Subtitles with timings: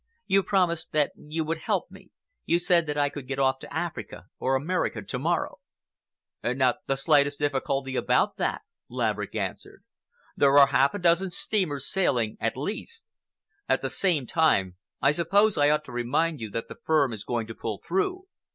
[0.25, 2.09] You promised that you would help me.
[2.43, 5.59] You said that I could get off to Africa or America to morrow."
[6.43, 9.83] "Not the slightest difficulty about that," Laverick answered.
[10.35, 13.11] "There are half a dozen steamers sailing, at least.
[13.69, 17.23] At the same time, I suppose I ought to remind you that the firm is
[17.23, 18.23] going to pull through.